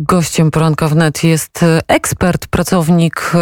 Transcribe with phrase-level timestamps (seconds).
[0.00, 3.32] Gościem poranka wnet jest ekspert, pracownik,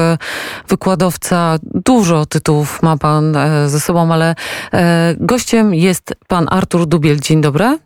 [0.69, 1.59] wykładowca.
[1.63, 4.35] Dużo tytułów ma pan e, ze sobą, ale
[4.73, 7.21] e, gościem jest pan Artur Dubiel.
[7.21, 7.79] Dzień dobry.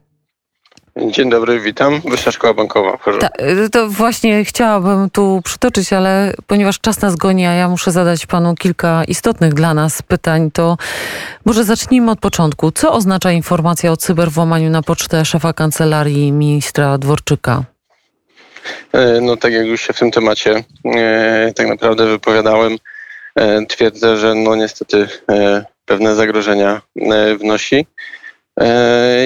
[1.11, 2.01] Dzień dobry, witam.
[2.11, 2.99] Wyższa Szkoła Bankowa.
[3.21, 7.91] Ta, e, to właśnie chciałabym tu przytoczyć, ale ponieważ czas nas goni, a ja muszę
[7.91, 10.77] zadać panu kilka istotnych dla nas pytań, to
[11.45, 12.71] może zacznijmy od początku.
[12.71, 17.65] Co oznacza informacja o cyberwłamaniu na pocztę szefa kancelarii ministra Dworczyka?
[18.93, 22.77] E, no tak jak już się w tym temacie e, tak naprawdę wypowiadałem,
[23.35, 25.09] e, twierdzę, że no niestety
[25.85, 26.83] pewne zagrożenia
[27.39, 27.87] wnosi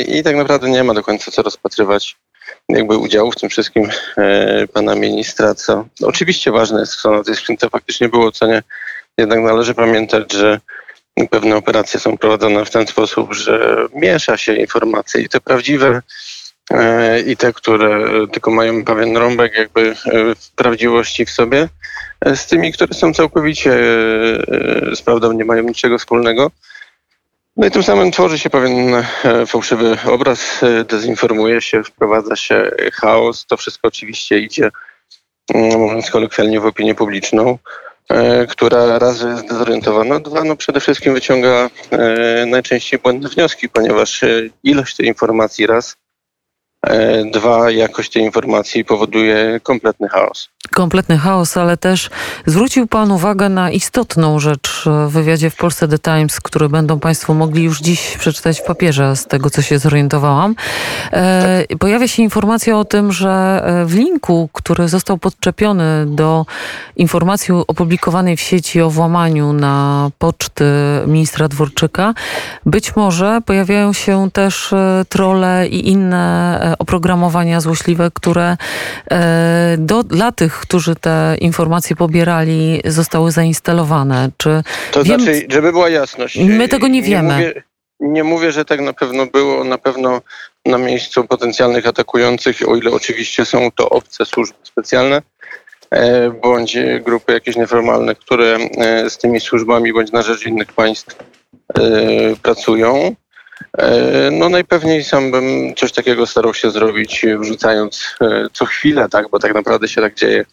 [0.08, 2.16] i tak naprawdę nie ma do końca co rozpatrywać
[2.68, 3.88] jakby udziału w tym wszystkim
[4.72, 8.62] pana ministra, co oczywiście ważne jest, co na tej skrzynce faktycznie było, co nie.
[9.18, 10.60] Jednak należy pamiętać, że
[11.30, 16.02] pewne operacje są prowadzone w ten sposób, że miesza się informacje i te prawdziwe
[17.26, 19.94] i te, które tylko mają pewien rąbek jakby e,
[20.56, 21.68] prawdziwości w sobie,
[22.20, 23.70] e, z tymi, które są całkowicie
[24.94, 26.50] z prawdą nie mają niczego wspólnego.
[27.56, 29.04] No i tym samym tworzy się pewien
[29.46, 33.46] fałszywy obraz, dezinformuje się, wprowadza się chaos.
[33.46, 34.70] To wszystko oczywiście idzie,
[35.54, 37.58] mm, mówiąc kolokwialnie, w opinię publiczną,
[38.48, 41.70] która raz jest zdezorientowana, dwa, no przede wszystkim wyciąga
[42.46, 44.20] najczęściej błędne wnioski, ponieważ
[44.62, 46.01] ilość tej informacji raz E,
[47.32, 50.48] dwa, jakość tej informacji powoduje kompletny chaos.
[50.70, 52.10] Kompletny chaos, ale też
[52.46, 57.34] zwrócił Pan uwagę na istotną rzecz w wywiadzie w Polsce The Times, który będą Państwo
[57.34, 60.54] mogli już dziś przeczytać w papierze, z tego co się zorientowałam.
[61.12, 66.46] E, pojawia się informacja o tym, że e, w linku, który został podczepiony do
[66.96, 70.64] informacji opublikowanej w sieci o włamaniu na poczty
[71.06, 72.14] ministra Dworczyka,
[72.66, 78.56] być może pojawiają się też e, trole i inne e, oprogramowania złośliwe, które
[79.10, 84.30] e, do, dla tych, którzy te informacje pobierali, zostały zainstalowane.
[84.36, 84.62] Czy
[84.92, 86.38] to wiem, znaczy, żeby była jasność.
[86.38, 87.38] My tego nie wiemy.
[87.38, 87.62] Nie mówię,
[88.00, 89.64] nie mówię, że tak na pewno było.
[89.64, 90.20] Na pewno
[90.66, 95.22] na miejscu potencjalnych atakujących, o ile oczywiście są to obce służby specjalne,
[95.90, 101.16] e, bądź grupy jakieś nieformalne, które e, z tymi służbami bądź na rzecz innych państw
[102.42, 103.14] pracują.
[103.78, 109.30] E, no najpewniej sam bym coś takiego starał się zrobić, wrzucając e, co chwilę, tak,
[109.30, 110.44] bo tak naprawdę się tak dzieje,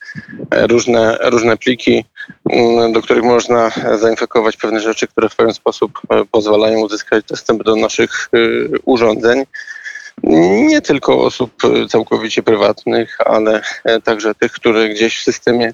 [0.52, 2.06] e, różne, różne pliki,
[2.50, 7.76] mm, do których można zainfekować pewne rzeczy, które w pewien sposób pozwalają uzyskać dostęp do
[7.76, 8.30] naszych
[8.86, 9.44] urządzeń.
[10.68, 11.52] Nie tylko osób
[11.90, 13.62] całkowicie prywatnych, ale
[14.04, 15.74] także tych, które gdzieś w systemie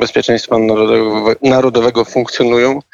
[0.00, 2.91] bezpieczeństwa narodowego, narodowego funkcjonują, e,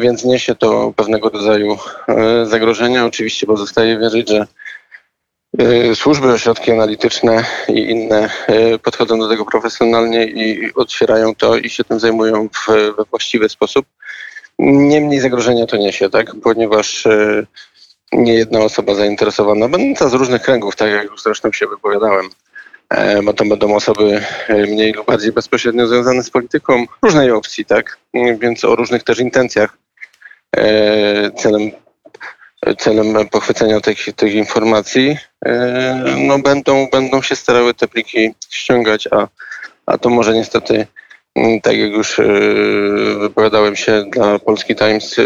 [0.00, 1.78] więc niesie to pewnego rodzaju
[2.08, 3.06] e, zagrożenia.
[3.06, 4.46] Oczywiście pozostaje wierzyć, że
[5.58, 8.30] e, służby, ośrodki analityczne i inne
[8.82, 12.66] podchodzą do tego profesjonalnie i otwierają to i się tym zajmują w,
[12.96, 13.86] we właściwy sposób.
[14.58, 16.32] Niemniej zagrożenia to niesie, tak?
[16.42, 17.08] ponieważ
[18.12, 22.41] nie jedna osoba zainteresowana, będąca z różnych kręgów, tak jak już zresztą się wypowiadałem, E,
[23.24, 27.98] bo to będą osoby e, mniej lub bardziej bezpośrednio związane z polityką różnej opcji, tak?
[28.14, 29.78] Więc o różnych też intencjach
[30.56, 31.70] e, celem,
[32.78, 35.16] celem pochwycenia tych, tych informacji
[36.16, 39.28] no będą, będą się starały te pliki ściągać, a,
[39.86, 40.86] a to może niestety
[41.62, 42.20] tak jak już
[43.20, 45.16] wypowiadałem się dla Polski Times,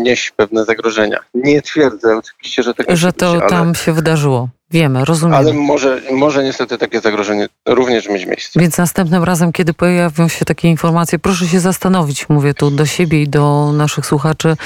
[0.00, 1.18] nieść pewne zagrożenia.
[1.34, 4.48] Nie twierdzę oczywiście, że tak Że to tam się wydarzyło.
[4.72, 5.36] Wiemy, rozumiemy.
[5.36, 8.60] Ale może, może niestety takie zagrożenie również mieć miejsce.
[8.60, 13.22] Więc następnym razem, kiedy pojawią się takie informacje, proszę się zastanowić, mówię tu do siebie
[13.22, 14.56] i do naszych słuchaczy,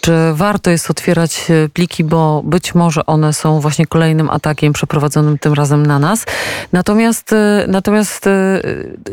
[0.00, 5.38] czy warto jest otwierać e, pliki, bo być może one są właśnie kolejnym atakiem przeprowadzonym
[5.38, 6.24] tym razem na nas.
[6.72, 8.62] Natomiast, e, natomiast e,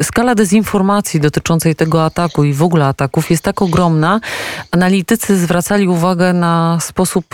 [0.01, 4.19] skala dezinformacji dotyczącej tego ataku i w ogóle ataków jest tak ogromna.
[4.71, 7.25] Analitycy zwracali uwagę na sposób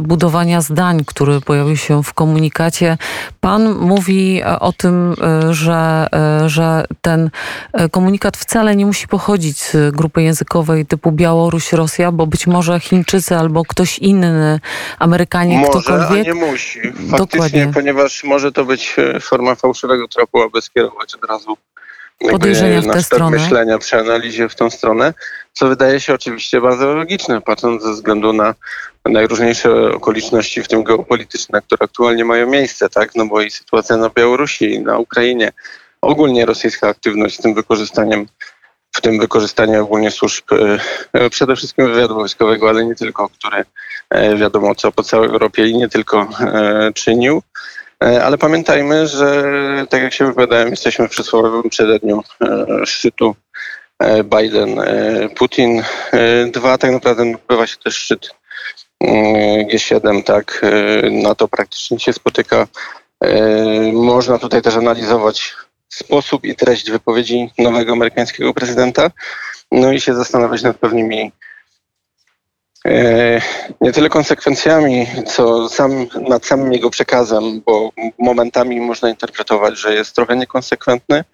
[0.00, 2.98] budowania zdań, który pojawił się w komunikacji komunikacie.
[3.40, 7.30] Pan mówi e, o tym, e, że, e, że ten
[7.90, 13.36] komunikat wcale nie musi pochodzić z grupy językowej typu Białoruś, Rosja, bo być może Chińczycy
[13.36, 14.60] albo ktoś inny,
[14.98, 16.28] Amerykanie, może, ktokolwiek.
[16.28, 16.80] A nie musi.
[16.80, 17.70] Faktycznie, Dokładnie.
[17.74, 21.56] ponieważ może to być forma fałszywego tropu, aby skierować od razu
[22.30, 23.38] podejrzenia w tę stronę.
[23.38, 25.14] myślenia przy analizie w tą stronę,
[25.52, 28.54] co wydaje się oczywiście bardzo logiczne, patrząc ze względu na
[29.04, 33.14] najróżniejsze okoliczności, w tym geopolityczne, które aktualnie mają miejsce, tak?
[33.14, 35.52] No bo i sytuacja na Białorusi, na Ukrainie,
[36.00, 38.26] ogólnie rosyjska aktywność z tym wykorzystaniem,
[38.92, 40.44] w tym wykorzystanie ogólnie służb,
[41.12, 43.64] e, przede wszystkim wywiadu wojskowego, ale nie tylko, który
[44.10, 47.42] e, wiadomo co po całej Europie i nie tylko e, czynił.
[48.02, 49.44] E, Ale pamiętajmy, że
[49.90, 53.36] tak jak się wypowiadałem, jesteśmy w przysłowiowym przededniu e, szczytu
[53.98, 55.82] e, Biden-Putin.
[56.52, 58.30] Dwa, tak naprawdę odbywa się też szczyt
[59.00, 60.66] mm, G7, tak,
[61.10, 62.66] NATO praktycznie się spotyka.
[63.92, 65.54] Można tutaj też analizować
[65.88, 69.10] sposób i treść wypowiedzi nowego amerykańskiego prezydenta,
[69.72, 71.32] no i się zastanawiać nad pewnymi
[73.80, 80.14] nie tyle konsekwencjami, co sam, nad samym jego przekazem, bo momentami można interpretować, że jest
[80.14, 81.24] trochę niekonsekwentny,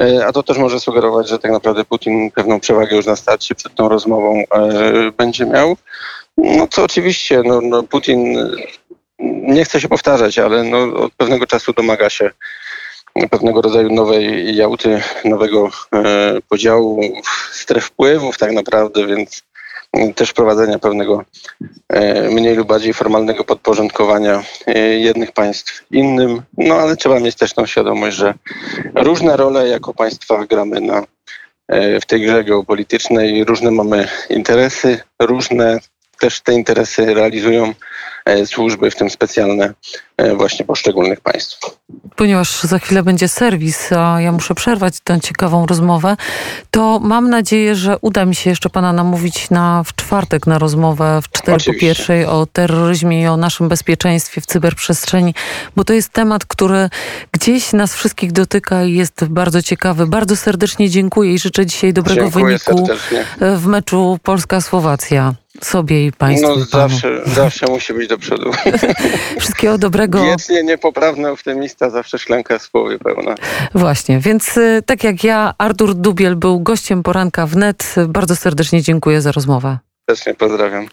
[0.00, 3.54] e, a to też może sugerować, że tak naprawdę Putin pewną przewagę już na starcie
[3.54, 5.76] przed tą rozmową e, będzie miał.
[6.36, 8.50] No co oczywiście, no, no Putin e,
[9.52, 12.30] nie chce się powtarzać, ale no, od pewnego czasu domaga się
[13.30, 17.00] pewnego rodzaju nowej jałty, nowego e, podziału
[17.52, 19.42] stref wpływów tak naprawdę, więc
[20.14, 21.24] też prowadzenia pewnego
[21.88, 26.42] e, mniej lub bardziej formalnego podporządkowania e, jednych państw innym.
[26.58, 28.34] No ale trzeba mieć też tą świadomość, że
[28.94, 31.04] różne role jako państwa gramy na,
[31.68, 35.78] e, w tej grze geopolitycznej, różne mamy interesy, różne
[36.18, 37.74] też te interesy realizują
[38.24, 39.74] e, służby, w tym specjalne
[40.16, 41.58] e, właśnie poszczególnych państw.
[42.16, 46.16] Ponieważ za chwilę będzie serwis, a ja muszę przerwać tę ciekawą rozmowę,
[46.70, 51.20] to mam nadzieję, że uda mi się jeszcze pana namówić na w czwartek na rozmowę
[51.22, 51.86] w 4 po Oczywiście.
[51.86, 55.34] pierwszej o terroryzmie i o naszym bezpieczeństwie w cyberprzestrzeni,
[55.76, 56.90] bo to jest temat, który
[57.32, 60.06] gdzieś nas wszystkich dotyka i jest bardzo ciekawy.
[60.06, 63.24] Bardzo serdecznie dziękuję i życzę dzisiaj dobrego Dziękuję wyniku serdecznie.
[63.56, 65.34] w meczu Polska-Słowacja.
[65.60, 66.48] Sobie i państwu.
[66.48, 68.50] No zawsze, zawsze musi być do przodu.
[69.40, 70.24] Wszystkiego dobrego.
[70.24, 73.34] Wiecznie niepoprawny optymista, zawsze szklanka z połowy pełna.
[73.74, 77.94] Właśnie, więc y, tak jak ja, Artur Dubiel był gościem poranka wnet.
[78.08, 79.78] Bardzo serdecznie dziękuję za rozmowę.
[80.10, 80.88] Serdecznie pozdrawiam.